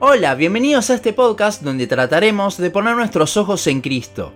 Hola, 0.00 0.34
bienvenidos 0.34 0.90
a 0.90 0.94
este 0.94 1.12
podcast 1.12 1.62
donde 1.62 1.86
trataremos 1.86 2.58
de 2.58 2.68
poner 2.70 2.96
nuestros 2.96 3.36
ojos 3.36 3.64
en 3.68 3.80
Cristo. 3.80 4.32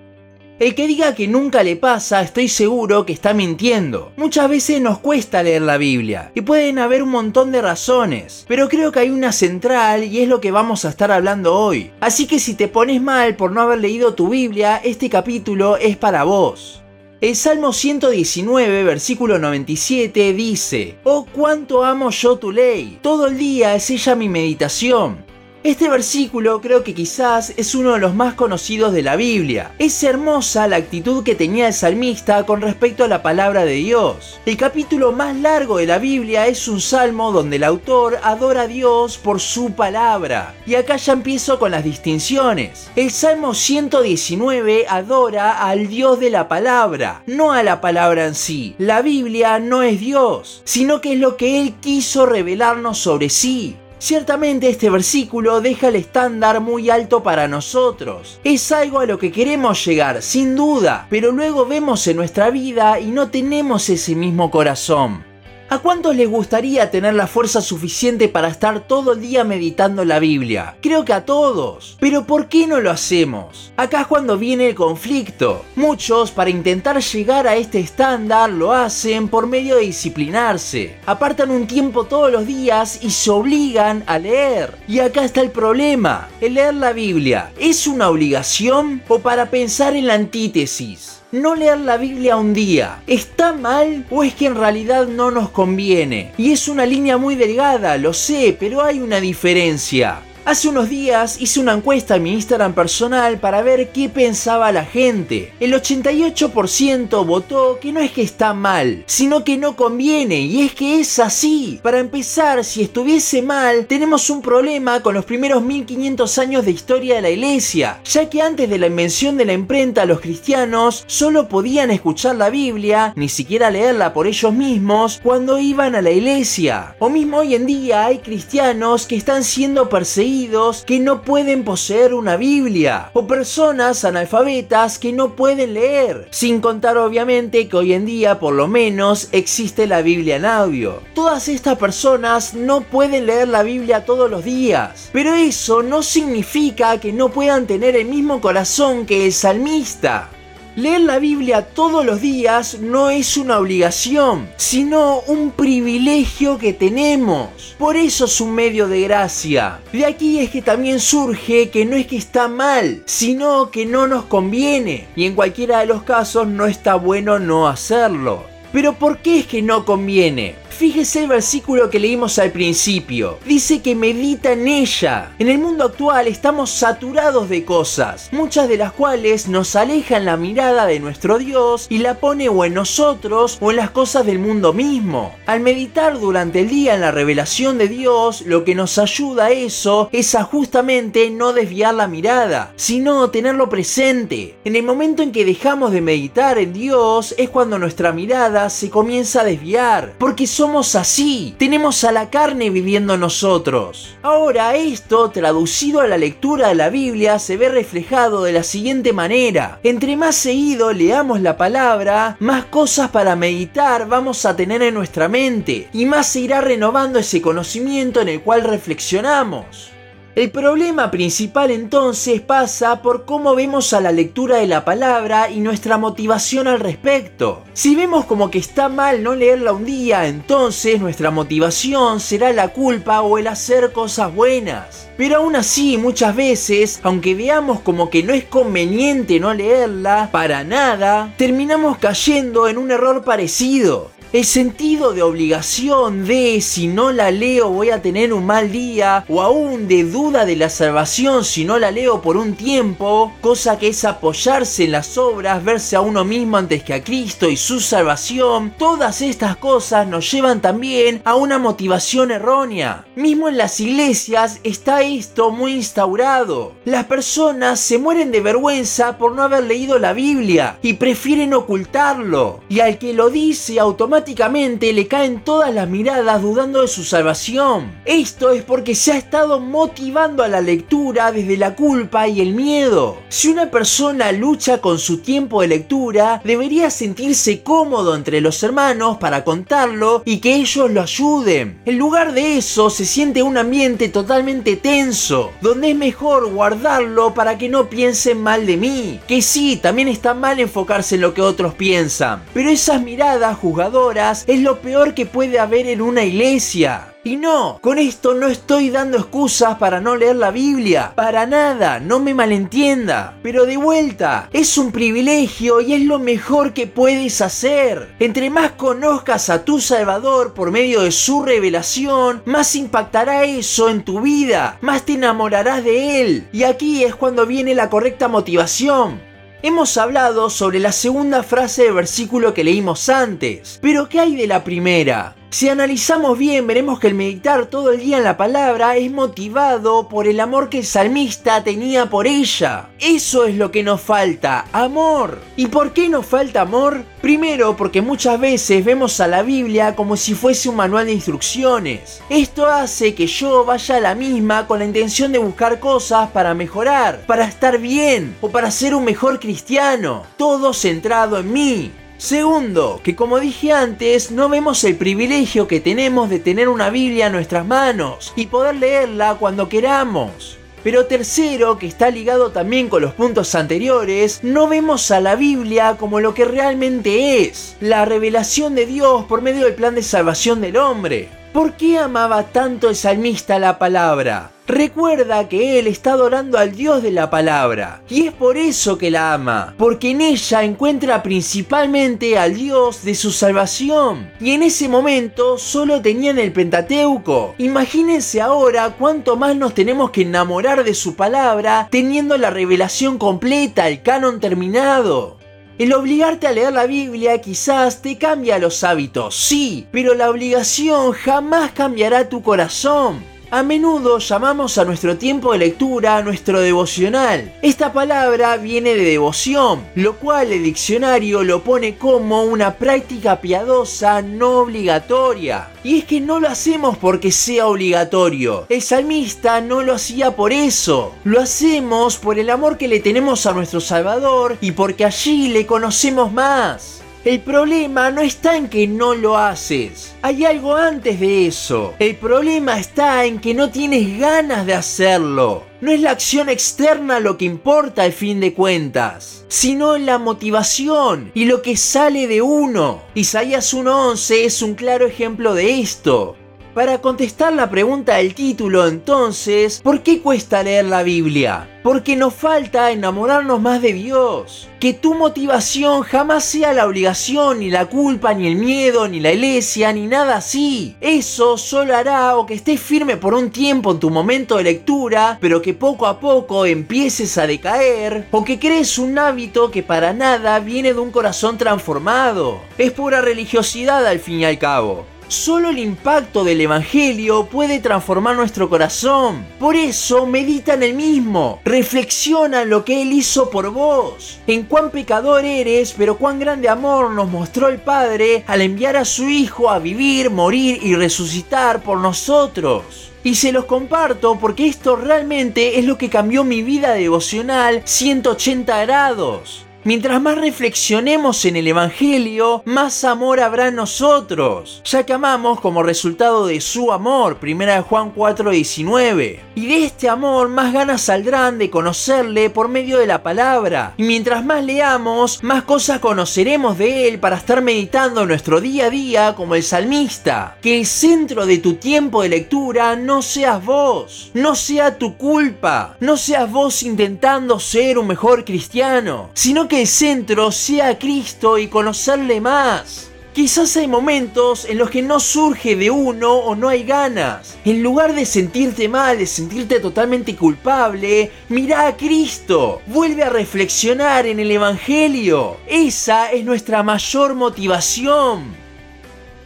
El 0.61 0.77
que 0.77 0.87
diga 0.87 1.17
que 1.17 1.27
nunca 1.27 1.65
le 1.65 1.75
pasa, 1.75 2.23
estoy 2.23 2.47
seguro 2.47 3.05
que 3.05 3.13
está 3.13 3.35
mintiendo. 3.35 4.13
Muchas 4.17 4.49
veces 4.49 4.81
nos 4.81 5.01
cuesta 5.01 5.43
leer 5.43 5.63
la 5.63 5.77
Biblia 5.77 6.31
y 6.37 6.43
pueden 6.43 6.79
haber 6.79 7.03
un 7.03 7.09
montón 7.09 7.51
de 7.51 7.61
razones, 7.61 8.45
pero 8.47 8.69
creo 8.69 8.93
que 8.93 9.01
hay 9.01 9.11
una 9.11 9.33
central 9.33 10.05
y 10.05 10.21
es 10.21 10.29
lo 10.29 10.41
que 10.41 10.53
vamos 10.53 10.85
a 10.85 10.91
estar 10.91 11.11
hablando 11.11 11.57
hoy. 11.57 11.91
Así 12.01 12.29
que 12.29 12.39
si 12.39 12.55
te 12.55 12.69
pones 12.69 13.03
mal 13.03 13.35
por 13.35 13.51
no 13.51 13.61
haber 13.61 13.81
leído 13.81 14.15
tu 14.15 14.29
Biblia, 14.29 14.81
este 14.85 15.11
capítulo 15.11 15.77
es 15.77 15.97
para 15.97 16.23
vos. 16.23 16.83
El 17.21 17.35
Salmo 17.35 17.73
119, 17.73 18.85
versículo 18.85 19.41
97 19.41 20.33
dice, 20.35 20.99
Oh 21.03 21.27
cuánto 21.27 21.83
amo 21.83 22.11
yo 22.11 22.37
tu 22.37 22.53
ley, 22.53 23.01
todo 23.03 23.27
el 23.27 23.37
día 23.37 23.75
es 23.75 23.91
ella 23.91 24.15
mi 24.15 24.29
meditación. 24.29 25.28
Este 25.69 25.91
versículo 25.91 26.63
creo 26.63 26.83
que 26.83 26.95
quizás 26.95 27.53
es 27.59 27.75
uno 27.75 27.93
de 27.93 27.99
los 27.99 28.15
más 28.15 28.33
conocidos 28.33 28.95
de 28.95 29.03
la 29.03 29.17
Biblia. 29.17 29.73
Es 29.79 30.03
hermosa 30.03 30.67
la 30.67 30.77
actitud 30.77 31.23
que 31.23 31.35
tenía 31.35 31.67
el 31.67 31.75
salmista 31.75 32.47
con 32.47 32.63
respecto 32.63 33.05
a 33.05 33.09
la 33.09 33.23
palabra 33.23 33.67
de 33.67 33.75
Dios. 33.75 34.41
El 34.47 34.57
capítulo 34.57 35.13
más 35.13 35.37
largo 35.37 35.77
de 35.77 35.85
la 35.85 35.99
Biblia 35.99 36.47
es 36.47 36.69
un 36.69 36.81
salmo 36.81 37.33
donde 37.33 37.57
el 37.57 37.65
autor 37.65 38.19
adora 38.23 38.63
a 38.63 38.67
Dios 38.67 39.19
por 39.19 39.41
su 39.41 39.73
palabra. 39.73 40.55
Y 40.65 40.75
acá 40.75 40.97
ya 40.97 41.13
empiezo 41.13 41.59
con 41.59 41.73
las 41.73 41.85
distinciones. 41.85 42.91
El 42.97 43.11
Salmo 43.11 43.53
119 43.53 44.87
adora 44.89 45.69
al 45.69 45.89
Dios 45.89 46.19
de 46.19 46.31
la 46.31 46.49
palabra, 46.49 47.23
no 47.27 47.53
a 47.53 47.63
la 47.63 47.83
palabra 47.83 48.25
en 48.25 48.35
sí. 48.35 48.75
La 48.79 49.03
Biblia 49.03 49.59
no 49.59 49.83
es 49.83 50.01
Dios, 50.01 50.63
sino 50.65 51.03
que 51.03 51.13
es 51.13 51.19
lo 51.19 51.37
que 51.37 51.61
Él 51.61 51.75
quiso 51.79 52.25
revelarnos 52.25 52.97
sobre 52.97 53.29
sí. 53.29 53.77
Ciertamente 53.99 54.69
este 54.69 54.91
versículo 54.91 55.61
deja 55.61 55.89
el 55.89 55.97
estándar 55.97 56.61
muy 56.61 56.89
alto 56.89 57.23
para 57.23 57.49
nosotros. 57.49 58.41
Es 58.45 58.71
algo 58.71 59.01
a 59.01 59.07
lo 59.07 59.19
que 59.19 59.33
queremos 59.33 59.85
llegar, 59.85 60.23
sin 60.23 60.55
duda, 60.55 61.07
pero 61.11 61.33
luego 61.33 61.67
vemos 61.67 62.07
en 62.07 62.17
nuestra 62.17 62.51
vida 62.51 63.01
y 63.01 63.07
no 63.07 63.29
tenemos 63.31 63.89
ese 63.91 64.15
mismo 64.15 64.51
corazón. 64.51 65.28
¿A 65.71 65.81
cuántos 65.81 66.17
les 66.17 66.27
gustaría 66.27 66.91
tener 66.91 67.13
la 67.13 67.27
fuerza 67.27 67.61
suficiente 67.61 68.31
para 68.31 68.49
estar 68.49 68.89
todo 68.89 69.13
el 69.13 69.21
día 69.21 69.45
meditando 69.45 70.03
la 70.03 70.19
Biblia? 70.19 70.79
Creo 70.81 71.05
que 71.05 71.13
a 71.13 71.27
todos. 71.27 71.99
Pero 72.01 72.25
¿por 72.25 72.49
qué 72.49 72.67
no 72.67 72.81
lo 72.81 72.91
hacemos? 72.91 73.71
Acá 73.77 74.01
es 74.01 74.07
cuando 74.07 74.39
viene 74.39 74.69
el 74.69 74.75
conflicto. 74.75 75.67
Muchos, 75.77 76.31
para 76.31 76.49
intentar 76.49 76.99
llegar 77.03 77.47
a 77.47 77.57
este 77.57 77.81
estándar, 77.81 78.49
lo 78.49 78.73
hacen 78.73 79.29
por 79.29 79.47
medio 79.47 79.77
de 79.77 79.83
disciplinarse. 79.83 80.97
Apartan 81.05 81.51
un 81.51 81.67
tiempo 81.67 82.05
todos 82.05 82.33
los 82.33 82.47
días 82.47 83.01
y 83.03 83.11
se 83.11 83.31
obligan 83.31 84.05
a 84.07 84.19
leer. 84.19 84.75
Y 84.89 85.01
acá 85.01 85.23
está 85.23 85.43
el 85.43 85.51
problema. 85.51 86.31
¿El 86.41 86.55
leer 86.55 86.77
la 86.77 86.95
Biblia 86.95 87.53
es 87.59 87.87
una 87.87 88.09
obligación 88.09 89.03
o 89.07 89.19
para 89.19 89.51
pensar 89.51 89.95
en 89.97 90.07
la 90.07 90.15
antítesis? 90.15 91.18
No 91.33 91.55
leer 91.55 91.81
la 91.81 91.97
Biblia 91.97 92.37
un 92.37 92.55
día, 92.55 93.03
¿está 93.07 93.53
mal 93.53 94.07
o 94.11 94.25
es 94.25 94.35
que 94.35 94.47
en 94.47 94.55
realidad 94.55 95.07
no 95.07 95.31
nos 95.31 95.51
conviene? 95.51 96.33
Y 96.39 96.53
es 96.53 96.69
una 96.69 96.87
línea 96.87 97.19
muy 97.19 97.35
delgada, 97.35 97.99
lo 97.99 98.15
sé, 98.15 98.57
pero 98.59 98.83
hay 98.83 99.01
una 99.01 99.21
diferencia. 99.21 100.21
Hace 100.49 100.71
unos 100.71 100.89
días 100.89 101.43
hice 101.43 101.61
una 101.61 101.75
encuesta 101.75 102.17
en 102.17 102.23
mi 102.23 102.33
Instagram 102.33 102.73
personal 102.73 103.39
para 103.39 103.61
ver 103.61 103.91
qué 103.91 104.09
pensaba 104.09 104.73
la 104.73 104.87
gente. 104.87 105.53
El 105.61 105.75
88% 105.75 107.27
votó 107.27 107.79
que 107.79 107.93
no 107.93 108.01
es 108.01 108.13
que 108.13 108.23
está 108.23 108.55
mal, 108.55 109.05
sino 109.05 109.45
que 109.45 109.59
no 109.59 109.77
conviene, 109.77 110.41
y 110.41 110.63
es 110.63 110.73
que 110.73 111.01
es 111.01 111.19
así. 111.19 111.79
Para 111.83 111.99
empezar, 111.99 112.65
si 112.65 112.81
estuviese 112.81 113.43
mal, 113.43 113.85
tenemos 113.85 114.31
un 114.31 114.41
problema 114.41 115.03
con 115.03 115.13
los 115.13 115.27
primeros 115.27 115.63
1500 115.63 116.39
años 116.39 116.65
de 116.65 116.71
historia 116.71 117.17
de 117.17 117.21
la 117.21 117.31
iglesia, 117.31 118.01
ya 118.05 118.31
que 118.31 118.41
antes 118.41 118.71
de 118.71 118.79
la 118.79 118.87
invención 118.87 119.37
de 119.37 119.45
la 119.45 119.53
imprenta 119.53 120.07
los 120.07 120.21
cristianos 120.21 121.05
solo 121.09 121.47
podían 121.51 121.91
escuchar 121.91 122.37
la 122.37 122.49
Biblia, 122.49 123.13
ni 123.17 123.29
siquiera 123.29 123.71
leerla 123.71 124.15
por 124.15 124.27
ellos 124.27 124.55
mismos, 124.55 125.21
cuando 125.23 125.59
iban 125.59 125.95
a 125.95 126.01
la 126.01 126.11
iglesia. 126.11 126.97
O 127.01 127.11
mismo 127.11 127.37
hoy 127.37 127.55
en 127.55 127.67
día 127.67 128.07
hay 128.07 128.21
cristianos 128.21 129.07
que 129.07 129.17
están 129.17 129.45
siendo 129.45 129.91
perseguidos 129.91 130.38
que 130.87 131.01
no 131.01 131.23
pueden 131.23 131.65
poseer 131.65 132.15
una 132.15 132.37
Biblia 132.37 133.11
o 133.13 133.27
personas 133.27 134.05
analfabetas 134.05 135.01
que 135.01 135.13
no 135.13 135.35
pueden 135.35 135.75
leer, 135.75 136.29
sin 136.31 136.61
contar 136.61 136.97
obviamente 136.97 137.67
que 137.67 137.77
hoy 137.77 137.93
en 137.93 138.07
día 138.07 138.39
por 138.39 138.55
lo 138.55 138.69
menos 138.69 139.29
existe 139.33 139.89
la 139.89 140.01
Biblia 140.01 140.37
en 140.37 140.45
audio. 140.45 141.03
Todas 141.13 141.49
estas 141.49 141.77
personas 141.77 142.55
no 142.55 142.83
pueden 142.83 143.27
leer 143.27 143.49
la 143.49 143.65
Biblia 143.65 144.05
todos 144.05 144.31
los 144.31 144.45
días, 144.45 145.11
pero 145.13 145.35
eso 145.35 145.83
no 145.83 146.03
significa 146.03 147.01
que 147.01 147.13
no 147.13 147.31
puedan 147.31 147.67
tener 147.67 147.97
el 147.97 148.07
mismo 148.07 148.41
corazón 148.41 149.07
que 149.07 149.27
el 149.27 149.33
salmista. 149.33 150.31
Leer 150.79 151.01
la 151.01 151.19
Biblia 151.19 151.63
todos 151.75 152.07
los 152.07 152.21
días 152.21 152.79
no 152.79 153.11
es 153.11 153.37
una 153.37 153.59
obligación, 153.59 154.49
sino 154.57 155.23
un 155.27 155.51
privilegio 155.51 156.57
que 156.57 156.73
tenemos. 156.73 157.75
Por 157.77 157.97
eso 157.97 158.27
es 158.27 158.41
un 158.41 158.55
medio 158.55 158.87
de 158.87 159.01
gracia. 159.01 159.81
De 159.93 160.07
aquí 160.07 160.39
es 160.39 160.51
que 160.51 160.63
también 160.63 161.01
surge 161.01 161.71
que 161.71 161.85
no 161.85 161.97
es 161.97 162.07
que 162.07 162.17
está 162.17 162.47
mal, 162.47 163.03
sino 163.07 163.73
que 163.73 163.87
no 163.87 164.07
nos 164.07 164.27
conviene. 164.27 165.09
Y 165.17 165.25
en 165.25 165.35
cualquiera 165.35 165.81
de 165.81 165.87
los 165.87 166.05
casos 166.05 166.47
no 166.47 166.67
está 166.67 166.95
bueno 166.95 167.41
no 167.41 167.67
hacerlo. 167.67 168.45
Pero 168.73 168.93
¿por 168.93 169.19
qué 169.19 169.41
es 169.41 169.47
que 169.49 169.63
no 169.63 169.85
conviene? 169.85 170.55
Fíjese 170.79 171.25
el 171.25 171.29
versículo 171.29 171.91
que 171.91 171.99
leímos 171.99 172.39
al 172.39 172.53
principio. 172.53 173.41
Dice 173.45 173.83
que 173.83 173.97
medita 173.97 174.53
en 174.53 174.69
ella. 174.69 175.35
En 175.41 175.49
el 175.49 175.59
mundo 175.59 175.83
actual 175.83 176.29
estamos 176.29 176.71
saturados 176.71 177.49
de 177.49 177.65
cosas, 177.65 178.29
muchas 178.31 178.69
de 178.69 178.77
las 178.77 178.93
cuales 178.93 179.49
nos 179.49 179.75
alejan 179.75 180.25
la 180.25 180.37
mirada 180.37 180.87
de 180.87 181.01
nuestro 181.01 181.39
Dios 181.39 181.89
y 181.91 181.99
la 181.99 182.21
pone 182.21 182.49
o 182.49 182.65
en 182.65 182.75
nosotros 182.75 183.59
o 183.61 183.73
en 183.73 183.77
las 183.79 183.91
cosas 183.91 184.25
del 184.25 184.39
mundo 184.39 184.73
mismo. 184.73 185.35
Al 185.47 185.59
meditar 185.59 186.21
durante 186.21 186.61
el 186.61 186.69
día 186.69 186.95
en 186.95 187.01
la 187.01 187.11
revelación 187.11 187.77
de 187.77 187.89
Dios, 187.89 188.43
lo 188.43 188.63
que 188.63 188.77
nos 188.77 188.99
ayuda 188.99 189.47
a 189.47 189.51
eso 189.51 190.09
es 190.13 190.37
a 190.37 190.45
justamente 190.45 191.29
no 191.31 191.53
desviar 191.53 191.95
la 191.95 192.07
mirada, 192.07 192.73
sino 192.77 193.31
tenerlo 193.31 193.69
presente. 193.69 194.57
En 194.65 194.77
el 194.77 194.85
momento 194.85 195.25
en 195.25 195.33
que 195.33 195.45
dejamos 195.45 195.91
de 195.91 196.03
meditar 196.03 196.57
en 196.57 196.73
Dios 196.73 197.35
es 197.37 197.51
cuando 197.51 197.81
nuestra 197.81 198.13
mirada 198.13 198.71
se 198.71 198.91
comienza 198.91 199.41
a 199.41 199.45
desviar, 199.45 200.15
porque 200.21 200.47
somos 200.47 200.68
somos 200.69 200.97
así, 200.97 201.55
tenemos 201.57 202.05
a 202.05 202.13
la 202.13 202.29
carne 202.29 202.69
viviendo 202.69 203.17
nosotros. 203.17 204.19
Ahora 204.21 204.77
esto, 204.77 205.31
traducido 205.31 206.03
a 206.03 206.07
la 206.07 206.19
lectura 206.19 206.69
de 206.69 206.75
la 206.75 206.91
Biblia, 206.91 207.39
se 207.39 207.57
ve 207.57 207.71
reflejado 207.71 208.45
de 208.45 208.53
la 208.53 208.63
siguiente 208.63 209.15
manera. 209.15 209.81
Entre 209.83 210.15
más 210.15 210.37
seguido 210.37 210.93
leamos 210.93 211.41
la 211.41 211.57
palabra, 211.57 212.37
más 212.39 212.67
cosas 212.67 213.09
para 213.09 213.35
meditar 213.35 214.09
vamos 214.09 214.45
a 214.45 214.57
tener 214.57 214.83
en 214.83 214.93
nuestra 214.93 215.27
mente, 215.27 215.89
y 215.95 216.05
más 216.05 216.27
se 216.27 216.41
irá 216.41 216.61
renovando 216.61 217.19
ese 217.19 217.41
conocimiento 217.41 218.21
en 218.21 218.29
el 218.29 218.43
cual 218.43 218.65
reflexionamos. 218.65 219.93
El 220.39 220.53
problema 220.53 221.11
principal 221.11 221.73
entonces 221.73 222.41
pasa 222.41 223.03
por 223.03 223.25
cómo 223.25 223.57
vemos 223.57 223.93
a 223.93 224.01
la 224.01 224.13
lectura 224.13 224.59
de 224.59 224.69
la 224.69 224.85
palabra 224.85 225.51
y 225.51 225.59
nuestra 225.59 225.99
motivación 225.99 226.69
al 226.69 226.79
respecto. 226.79 227.65
Si 227.73 227.97
vemos 227.97 228.25
como 228.25 228.49
que 228.49 228.59
está 228.59 228.89
mal 228.89 229.25
no 229.25 229.35
leerla 229.35 229.73
un 229.73 229.85
día, 229.85 230.29
entonces 230.29 231.01
nuestra 231.01 231.33
motivación 231.33 232.21
será 232.21 232.53
la 232.53 232.69
culpa 232.69 233.21
o 233.23 233.37
el 233.37 233.49
hacer 233.49 233.91
cosas 233.91 234.33
buenas. 234.33 235.09
Pero 235.17 235.39
aún 235.39 235.57
así, 235.57 235.97
muchas 235.97 236.37
veces, 236.37 237.01
aunque 237.03 237.35
veamos 237.35 237.81
como 237.81 238.09
que 238.09 238.23
no 238.23 238.33
es 238.33 238.45
conveniente 238.45 239.41
no 239.41 239.53
leerla, 239.53 240.29
para 240.31 240.63
nada, 240.63 241.35
terminamos 241.37 241.99
cayendo 241.99 242.69
en 242.69 242.79
un 242.79 242.93
error 242.93 243.25
parecido. 243.25 244.13
El 244.31 244.45
sentido 244.45 245.15
de 245.15 245.23
obligación 245.23 246.27
de 246.27 246.61
si 246.61 246.87
no 246.87 247.13
la 247.13 247.31
leo 247.31 247.71
voy 247.71 247.89
a 247.89 248.03
tener 248.03 248.35
un 248.35 248.45
mal 248.45 248.71
día 248.71 249.25
o 249.27 249.41
aún 249.41 249.89
de 249.89 250.05
duda 250.05 250.45
de 250.45 250.55
la 250.55 250.69
salvación 250.69 251.47
si 251.47 251.65
no 251.65 251.79
la 251.79 251.91
leo 251.91 252.21
por 252.21 252.37
un 252.37 252.55
tiempo, 252.55 253.33
cosa 253.41 253.79
que 253.79 253.89
es 253.89 254.05
apoyarse 254.05 254.85
en 254.85 254.93
las 254.93 255.17
obras, 255.17 255.65
verse 255.65 255.97
a 255.97 256.03
uno 256.03 256.27
mismo 256.27 256.59
antes 256.59 256.83
que 256.83 256.93
a 256.93 257.03
Cristo 257.03 257.49
y 257.49 257.57
su 257.57 257.81
salvación, 257.81 258.75
todas 258.77 259.23
estas 259.23 259.57
cosas 259.57 260.07
nos 260.07 260.31
llevan 260.31 260.61
también 260.61 261.23
a 261.25 261.35
una 261.35 261.59
motivación 261.59 262.31
errónea. 262.31 263.07
Mismo 263.17 263.49
en 263.49 263.57
las 263.57 263.81
iglesias 263.81 264.61
está 264.63 265.01
esto 265.01 265.51
muy 265.51 265.73
instaurado. 265.73 266.75
Las 266.85 267.07
personas 267.07 267.81
se 267.81 267.97
mueren 267.97 268.31
de 268.31 268.43
vergüenza 268.43 269.17
por 269.17 269.35
no 269.35 269.43
haber 269.43 269.65
leído 269.65 269.99
la 269.99 270.13
Biblia 270.13 270.79
y 270.83 270.93
prefieren 270.93 271.55
ocultarlo. 271.55 272.61
Y 272.69 272.81
al 272.81 272.99
que 272.99 273.15
lo 273.15 273.31
dice 273.31 273.81
automáticamente 273.81 274.18
automáticamente 274.19 274.93
le 274.93 275.07
caen 275.07 275.45
todas 275.45 275.73
las 275.73 275.89
miradas 275.89 276.43
dudando 276.43 276.83
de 276.83 276.89
su 276.89 277.05
salvación. 277.05 277.93
Esto 278.05 278.51
es 278.51 278.65
porque 278.65 278.97
se 278.97 279.13
ha 279.13 279.17
estado 279.17 279.61
motivando 279.61 280.43
a 280.43 280.49
la 280.49 280.61
lectura 280.61 281.31
desde 281.31 281.57
la 281.57 281.77
culpa 281.77 282.27
y 282.27 282.41
el 282.41 282.53
miedo. 282.53 283.19
Si 283.29 283.47
una 283.47 283.71
persona 283.71 284.33
lucha 284.33 284.81
con 284.81 284.99
su 284.99 285.19
tiempo 285.19 285.61
de 285.61 285.69
lectura, 285.69 286.41
debería 286.45 286.91
sentirse 286.91 287.63
cómodo 287.63 288.17
entre 288.17 288.41
los 288.41 288.61
hermanos 288.65 289.19
para 289.19 289.45
contarlo 289.45 290.23
y 290.25 290.39
que 290.39 290.57
ellos 290.57 290.91
lo 290.91 291.03
ayuden. 291.03 291.81
En 291.85 291.97
lugar 291.97 292.33
de 292.33 292.59
eso, 292.59 292.91
se 292.91 293.05
siente 293.05 293.45
un 293.45 293.57
ambiente 293.57 294.09
totalmente 294.09 294.75
tenso, 294.75 295.53
donde 295.61 295.91
es 295.91 295.97
mejor 295.97 296.51
guardarlo 296.51 297.35
para 297.35 297.57
que 297.57 297.69
no 297.69 297.89
piensen 297.89 298.43
mal 298.43 298.67
de 298.67 298.77
mí. 298.77 299.21
Que 299.29 299.43
sí, 299.43 299.77
también 299.77 300.09
está 300.09 300.35
mal 300.35 300.59
enfocarse 300.59 301.15
en 301.15 301.21
lo 301.21 301.35
que 301.35 301.43
otros 301.43 301.75
piensan, 301.75 302.43
pero 302.53 302.69
esas 302.69 303.01
miradas 303.01 303.57
juzgadoras 303.59 304.08
es 304.11 304.61
lo 304.61 304.81
peor 304.81 305.13
que 305.13 305.27
puede 305.27 305.59
haber 305.59 305.87
en 305.87 306.01
una 306.01 306.25
iglesia. 306.25 307.15
Y 307.25 307.37
no, 307.37 307.79
con 307.83 307.99
esto 307.99 308.33
no 308.33 308.47
estoy 308.47 308.89
dando 308.89 309.19
excusas 309.19 309.77
para 309.77 310.01
no 310.01 310.17
leer 310.17 310.37
la 310.37 310.51
Biblia, 310.51 311.13
para 311.15 311.45
nada, 311.45 312.01
no 312.01 312.21
me 312.21 312.33
malentienda. 312.33 313.37
Pero 313.43 313.67
de 313.67 313.77
vuelta, 313.77 314.49
es 314.51 314.79
un 314.79 314.93
privilegio 314.93 315.83
y 315.83 315.93
es 315.93 316.03
lo 316.03 316.19
mejor 316.19 316.73
que 316.73 316.87
puedes 316.87 317.43
hacer. 317.43 318.15
Entre 318.19 318.49
más 318.49 318.73
conozcas 318.73 319.51
a 319.51 319.65
tu 319.65 319.79
Salvador 319.79 320.55
por 320.55 320.71
medio 320.71 321.03
de 321.03 321.13
su 321.13 321.43
revelación, 321.43 322.41
más 322.47 322.75
impactará 322.75 323.45
eso 323.45 323.91
en 323.91 324.05
tu 324.05 324.23
vida, 324.23 324.79
más 324.81 325.03
te 325.03 325.13
enamorarás 325.15 325.85
de 325.85 326.23
Él. 326.23 326.49
Y 326.53 326.63
aquí 326.63 327.05
es 327.05 327.15
cuando 327.15 327.45
viene 327.45 327.75
la 327.75 327.91
correcta 327.91 328.29
motivación. 328.29 329.28
Hemos 329.61 329.97
hablado 329.97 330.51
sobre 330.51 330.79
la 330.79 330.93
segunda 330.93 331.43
frase 331.43 331.83
del 331.83 331.95
versículo 331.95 332.55
que 332.55 332.63
leímos 332.63 333.09
antes, 333.09 333.81
pero 333.83 334.09
¿qué 334.09 334.21
hay 334.21 334.37
de 334.37 334.47
la 334.47 334.63
primera? 334.63 335.35
Si 335.51 335.71
analizamos 335.71 336.37
bien, 336.37 336.67
veremos 336.67 337.01
que 337.01 337.07
el 337.07 337.15
meditar 337.15 337.67
todo 337.67 337.93
el 337.93 338.01
día 338.01 338.19
en 338.19 338.25
la 338.25 338.37
palabra 338.37 338.97
es 338.97 339.11
motivado 339.11 340.07
por 340.07 340.27
el 340.27 340.41
amor 340.41 340.69
que 340.69 340.81
el 340.81 340.85
salmista 340.85 341.65
tenía 341.65 342.11
por 342.11 342.27
ella. 342.27 342.91
Eso 342.99 343.47
es 343.47 343.55
lo 343.57 343.71
que 343.71 343.83
nos 343.83 344.03
falta, 344.03 344.67
amor. 344.73 345.41
¿Y 345.57 345.69
por 345.69 345.95
qué 345.95 346.11
nos 346.11 346.27
falta 346.27 346.61
amor? 346.61 347.03
Primero, 347.23 347.79
porque 347.79 348.03
muchas 348.03 348.39
veces 348.39 348.85
vemos 348.85 349.21
a 349.21 349.27
la 349.27 349.41
Biblia 349.41 349.97
como 349.97 350.19
si 350.19 350.35
fuese 350.35 350.69
un 350.69 350.77
manual 350.77 351.07
de 351.07 351.15
instrucciones. 351.15 352.21
Esto 352.29 352.67
hace 352.67 353.15
que 353.15 353.27
yo 353.27 353.65
vaya 353.65 353.97
a 353.97 354.01
la 354.01 354.15
misma 354.15 354.67
con 354.67 354.81
la 354.81 354.85
intención 354.85 355.33
de 355.33 355.39
buscar 355.39 355.81
cosas 355.81 356.29
para 356.29 356.53
mejorar, 356.53 357.25
para 357.27 357.47
estar 357.47 357.79
bien 357.79 358.37
o 358.43 358.51
para 358.51 358.71
ser 358.71 358.95
un 358.95 359.05
mejor 359.07 359.41
cristiano, 359.41 360.25
todo 360.37 360.75
centrado 360.75 361.39
en 361.39 361.53
mí. 361.55 361.93
Segundo, 362.19 363.01
que 363.05 363.15
como 363.15 363.39
dije 363.39 363.73
antes, 363.73 364.33
no 364.33 364.49
vemos 364.49 364.83
el 364.83 364.97
privilegio 364.97 365.69
que 365.69 365.79
tenemos 365.79 366.29
de 366.29 366.41
tener 366.41 366.69
una 366.69 366.91
Biblia 366.91 367.27
en 367.27 367.33
nuestras 367.33 367.65
manos 367.65 368.33
y 368.35 368.47
poder 368.47 368.75
leerla 368.75 369.37
cuando 369.39 369.69
queramos. 369.69 370.59
Pero 370.83 371.07
tercero, 371.07 371.79
que 371.79 371.87
está 371.87 372.11
ligado 372.11 372.51
también 372.51 372.89
con 372.89 373.03
los 373.03 373.15
puntos 373.15 373.55
anteriores, 373.55 374.41
no 374.43 374.67
vemos 374.67 375.13
a 375.13 375.21
la 375.21 375.37
Biblia 375.37 375.97
como 375.97 376.19
lo 376.19 376.35
que 376.35 376.45
realmente 376.45 377.43
es, 377.43 377.77
la 377.81 378.05
revelación 378.05 378.75
de 378.75 378.87
Dios 378.87 379.25
por 379.27 379.41
medio 379.41 379.67
del 379.67 379.77
plan 379.77 379.95
de 379.95 380.03
salvación 380.03 380.61
del 380.61 380.77
hombre. 380.77 381.29
¿Por 381.53 381.75
qué 381.75 381.99
amaba 381.99 382.43
tanto 382.49 382.89
el 382.89 382.97
salmista 382.97 383.61
la 383.61 383.79
palabra? 383.79 384.51
Recuerda 384.69 385.49
que 385.49 385.79
él 385.79 385.87
está 385.87 386.13
adorando 386.13 386.59
al 386.59 386.77
Dios 386.77 387.03
de 387.03 387.11
la 387.11 387.31
palabra 387.31 388.03
y 388.11 388.27
es 388.27 388.35
por 388.35 388.59
eso 388.59 388.99
que 388.99 389.11
la 389.11 389.33
ama, 389.33 389.75
porque 389.79 390.11
en 390.11 390.21
ella 390.21 390.63
encuentra 390.63 391.23
principalmente 391.23 392.39
al 392.39 392.55
Dios 392.55 393.03
de 393.03 393.15
su 393.15 393.33
salvación. 393.33 394.31
Y 394.39 394.51
en 394.51 394.63
ese 394.63 394.91
momento 394.91 395.57
solo 395.57 396.03
tenían 396.03 396.39
el 396.39 396.53
Pentateuco. 396.53 397.55
Imagínense 397.57 398.43
ahora 398.43 398.95
cuánto 398.99 399.37
más 399.39 399.57
nos 399.57 399.73
tenemos 399.73 400.11
que 400.11 400.21
enamorar 400.21 400.85
de 400.85 400.93
su 400.93 401.17
palabra 401.17 401.89
teniendo 401.91 402.37
la 402.37 402.51
revelación 402.51 403.17
completa, 403.17 403.89
el 403.89 404.03
canon 404.03 404.39
terminado. 404.39 405.39
El 405.79 405.95
obligarte 405.95 406.47
a 406.47 406.53
leer 406.53 406.75
la 406.75 406.85
Biblia 406.85 407.41
quizás 407.41 408.03
te 408.03 408.19
cambia 408.19 408.59
los 408.59 408.85
hábitos, 408.85 409.35
sí, 409.35 409.87
pero 409.93 410.13
la 410.13 410.29
obligación 410.29 411.13
jamás 411.13 411.71
cambiará 411.71 412.29
tu 412.29 412.43
corazón. 412.43 413.38
A 413.51 413.63
menudo 413.63 414.19
llamamos 414.19 414.77
a 414.77 414.85
nuestro 414.85 415.17
tiempo 415.17 415.53
de 415.53 415.59
lectura 415.59 416.21
nuestro 416.21 416.61
devocional. 416.61 417.55
Esta 417.63 417.95
palabra 417.95 418.59
viene 418.59 418.95
de 418.95 419.05
devoción, 419.05 419.87
lo 419.95 420.17
cual 420.17 420.53
el 420.53 420.65
diccionario 420.65 421.43
lo 421.43 421.65
pone 421.65 421.97
como 421.97 422.43
una 422.43 422.75
práctica 422.75 423.41
piadosa 423.41 424.21
no 424.21 424.59
obligatoria. 424.59 425.71
Y 425.83 426.01
es 426.01 426.05
que 426.05 426.21
no 426.21 426.41
lo 426.41 426.49
hacemos 426.49 426.99
porque 426.99 427.33
sea 427.33 427.69
obligatorio. 427.69 428.67
El 428.69 428.83
salmista 428.83 429.63
no 429.63 429.83
lo 429.83 429.95
hacía 429.95 430.37
por 430.37 430.53
eso. 430.53 431.15
Lo 431.25 431.41
hacemos 431.41 432.19
por 432.19 432.39
el 432.39 432.51
amor 432.51 432.77
que 432.77 432.87
le 432.87 433.01
tenemos 433.01 433.47
a 433.47 433.55
nuestro 433.55 433.81
Salvador 433.81 434.59
y 434.61 434.73
porque 434.73 435.07
allí 435.07 435.49
le 435.49 435.65
conocemos 435.65 436.31
más. 436.35 436.99
El 437.25 437.41
problema 437.41 438.13
no 438.13 438.21
está 438.21 438.57
en 438.57 438.69
que 438.69 438.87
no 438.87 439.15
lo 439.15 439.37
haces. 439.37 440.15
Hay 440.23 440.45
algo 440.45 440.77
antes 440.77 441.19
de 441.19 441.49
eso. 441.49 441.95
El 441.99 442.15
problema 442.15 442.79
está 442.79 443.25
en 443.25 443.41
que 443.41 443.55
no 443.55 443.71
tienes 443.71 444.19
ganas 444.19 444.65
de 444.65 444.75
hacerlo. 444.75 445.65
No 445.81 445.91
es 445.91 446.01
la 446.01 446.13
acción 446.13 446.49
externa 446.49 447.19
lo 447.19 447.37
que 447.37 447.45
importa 447.45 448.05
al 448.05 448.13
fin 448.13 448.39
de 448.39 448.55
cuentas, 448.55 449.45
sino 449.49 449.99
la 449.99 450.19
motivación 450.19 451.33
y 451.35 451.45
lo 451.47 451.61
que 451.61 451.77
sale 451.77 452.29
de 452.29 452.41
uno. 452.41 453.03
Isaías 453.15 453.75
1.11 453.75 454.45
es 454.45 454.63
un 454.63 454.75
claro 454.75 455.07
ejemplo 455.07 455.55
de 455.55 455.81
esto. 455.81 456.37
Para 456.79 456.99
contestar 456.99 457.53
la 457.55 457.69
pregunta 457.69 458.19
del 458.19 458.35
título 458.35 458.87
entonces, 458.87 459.81
¿por 459.83 460.05
qué 460.05 460.23
cuesta 460.23 460.63
leer 460.63 460.85
la 460.85 461.03
Biblia? 461.03 461.69
Porque 461.83 462.15
nos 462.15 462.35
falta 462.35 462.93
enamorarnos 462.93 463.61
más 463.61 463.83
de 463.83 463.95
Dios. 463.95 464.69
Que 464.79 464.95
tu 464.95 465.15
motivación 465.15 466.03
jamás 466.03 466.45
sea 466.45 466.73
la 466.73 466.87
obligación, 466.87 467.59
ni 467.59 467.69
la 467.69 467.87
culpa, 467.87 468.33
ni 468.33 468.47
el 468.47 468.55
miedo, 468.55 469.09
ni 469.09 469.19
la 469.19 469.33
iglesia, 469.33 469.93
ni 469.93 470.07
nada 470.07 470.37
así. 470.37 470.95
Eso 471.01 471.59
solo 471.59 471.97
hará 471.97 472.37
o 472.37 472.47
que 472.47 472.55
estés 472.55 472.81
firme 472.81 473.17
por 473.17 473.35
un 473.35 473.51
tiempo 473.51 473.91
en 473.91 473.99
tu 473.99 474.09
momento 474.09 474.57
de 474.57 474.63
lectura, 474.63 475.37
pero 475.41 475.61
que 475.61 475.75
poco 475.75 476.07
a 476.07 476.21
poco 476.21 476.65
empieces 476.65 477.39
a 477.39 477.49
decaer, 477.49 478.29
o 478.31 478.45
que 478.45 478.61
crees 478.61 478.99
un 478.99 479.19
hábito 479.19 479.73
que 479.73 479.83
para 479.83 480.13
nada 480.13 480.61
viene 480.61 480.95
de 480.95 481.01
un 481.01 481.11
corazón 481.11 481.59
transformado. 481.59 482.61
Es 482.79 482.93
pura 482.93 483.21
religiosidad 483.21 484.07
al 484.07 484.21
fin 484.21 484.39
y 484.39 484.45
al 484.45 484.61
cabo. 484.61 485.18
Solo 485.29 485.69
el 485.69 485.79
impacto 485.79 486.43
del 486.43 486.63
Evangelio 486.63 487.45
puede 487.45 487.81
transformar 487.81 488.35
nuestro 488.35 488.71
corazón. 488.71 489.45
Por 489.61 489.77
eso 489.77 490.25
medita 490.25 490.73
en 490.73 490.83
el 490.83 490.95
mismo. 490.95 491.61
Reflexiona 491.67 492.63
en 492.63 492.71
lo 492.71 492.83
que 492.83 493.03
Él 493.03 493.13
hizo 493.13 493.51
por 493.51 493.69
vos. 493.69 494.41
En 494.47 494.63
cuán 494.63 494.91
pecador 494.91 495.45
eres, 495.45 495.95
pero 495.99 496.17
cuán 496.17 496.39
grande 496.39 496.71
amor 496.71 497.11
nos 497.11 497.29
mostró 497.29 497.69
el 497.69 497.77
Padre 497.77 498.43
al 498.47 498.63
enviar 498.63 498.97
a 498.97 499.05
su 499.05 499.29
Hijo 499.29 499.69
a 499.69 499.79
vivir, 499.79 500.31
morir 500.31 500.81
y 500.83 500.95
resucitar 500.95 501.83
por 501.83 501.99
nosotros. 501.99 503.11
Y 503.23 503.35
se 503.35 503.53
los 503.53 503.67
comparto 503.67 504.39
porque 504.39 504.67
esto 504.67 504.97
realmente 504.97 505.79
es 505.79 505.85
lo 505.85 505.99
que 505.99 506.09
cambió 506.09 506.43
mi 506.43 506.63
vida 506.63 506.95
devocional 506.95 507.83
180 507.85 508.87
grados. 508.87 509.68
Mientras 509.85 510.21
más 510.21 510.37
reflexionemos 510.37 511.45
en 511.45 511.55
el 511.55 511.69
Evangelio, 511.69 512.63
más 512.65 513.05
amor 513.05 513.41
habrá 513.41 513.69
en 513.69 513.77
nosotros, 513.77 514.83
ya 514.85 515.07
que 515.07 515.13
amamos 515.13 515.61
como 515.61 515.85
resultado 515.85 516.47
de 516.47 516.61
su 516.61 516.93
amor, 516.93 517.39
1 517.41 517.83
Juan 517.85 518.13
4:19. 518.13 519.41
Y 519.55 519.67
de 519.67 519.85
este 519.85 520.09
amor 520.09 520.49
más 520.49 520.73
ganas 520.73 521.03
saldrán 521.03 521.59
de 521.59 521.71
conocerle 521.71 522.51
por 522.51 522.69
medio 522.69 522.99
de 522.99 523.07
la 523.07 523.23
palabra. 523.23 523.95
Y 523.97 524.03
mientras 524.03 524.45
más 524.45 524.65
leamos, 524.65 525.43
más 525.43 525.63
cosas 525.63 526.01
conoceremos 526.01 526.77
de 526.77 527.09
él 527.09 527.21
para 527.21 527.37
estar 527.37 527.63
meditando 527.63 528.27
nuestro 528.27 528.61
día 528.61 528.87
a 528.87 528.91
día 528.91 529.35
como 529.37 529.55
el 529.55 529.63
salmista. 529.63 530.59
Que 530.61 530.79
el 530.79 530.87
centro 530.87 531.47
de 531.47 531.59
tu 531.59 531.75
tiempo 531.75 532.23
de 532.23 532.31
lectura 532.31 532.97
no 532.97 533.23
seas 533.23 533.65
vos, 533.65 534.33
no 534.35 534.57
sea 534.57 534.99
tu 534.99 535.17
culpa, 535.17 535.97
no 536.01 536.17
seas 536.17 536.51
vos 536.51 536.83
intentando 536.83 537.61
ser 537.61 537.97
un 537.99 538.09
mejor 538.09 538.45
cristiano, 538.45 539.31
que 539.69 539.83
el 539.83 539.87
centro 539.87 540.51
sea 540.51 540.99
Cristo 540.99 541.59
y 541.59 541.69
conocerle 541.69 542.41
más. 542.41 543.11
Quizás 543.35 543.77
hay 543.77 543.87
momentos 543.87 544.65
en 544.65 544.79
los 544.79 544.91
que 544.91 545.03
no 545.03 545.21
surge 545.21 545.77
de 545.77 545.91
uno 545.91 546.33
o 546.33 546.57
no 546.57 546.69
hay 546.69 546.83
ganas. 546.83 547.57
En 547.65 547.83
lugar 547.83 548.15
de 548.15 548.25
sentirte 548.25 548.89
mal, 548.89 549.19
de 549.19 549.27
sentirte 549.27 549.79
totalmente 549.79 550.35
culpable, 550.35 551.31
mira 551.49 551.87
a 551.87 551.97
Cristo. 551.97 552.81
Vuelve 552.87 553.23
a 553.23 553.31
reflexionar 553.31 554.27
en 554.27 554.41
el 554.41 554.51
Evangelio. 554.51 555.59
Esa 555.69 556.33
es 556.33 556.45
nuestra 556.45 556.83
mayor 556.83 557.35
motivación. 557.35 558.68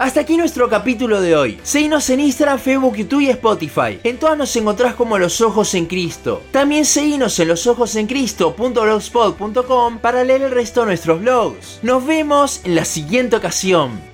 Hasta 0.02 0.20
aquí 0.22 0.36
nuestro 0.36 0.68
capítulo 0.68 1.20
de 1.20 1.36
hoy. 1.36 1.60
Seguinos 1.62 2.10
en 2.10 2.18
Instagram, 2.18 2.58
Facebook, 2.58 2.96
YouTube 2.96 3.20
y 3.20 3.28
Spotify. 3.28 4.00
En 4.02 4.18
todas 4.18 4.36
nos 4.36 4.56
encontrás 4.56 4.96
como 4.96 5.16
Los 5.16 5.40
Ojos 5.40 5.72
en 5.74 5.86
Cristo. 5.86 6.42
También 6.50 6.84
seguinos 6.84 7.38
en 7.38 7.46
losojosencristo.blogspot.com 7.46 9.98
para 9.98 10.24
leer 10.24 10.42
el 10.42 10.50
resto 10.50 10.80
de 10.80 10.86
nuestros 10.86 11.20
blogs. 11.20 11.78
Nos 11.84 12.04
vemos 12.04 12.62
en 12.64 12.74
la 12.74 12.84
siguiente 12.84 13.36
ocasión. 13.36 14.11